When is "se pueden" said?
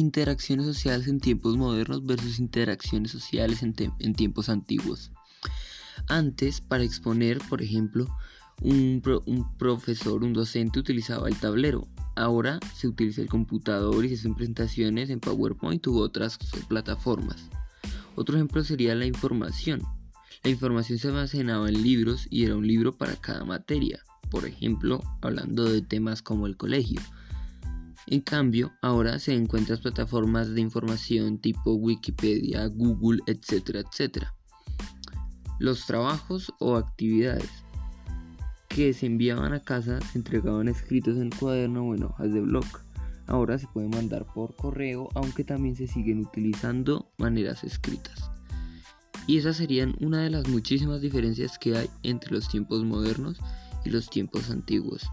43.58-43.90